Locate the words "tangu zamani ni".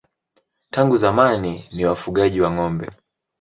0.71-1.85